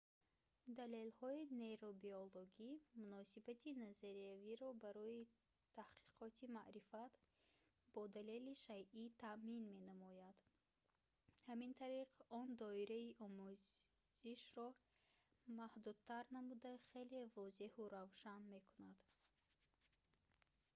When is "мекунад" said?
18.55-18.99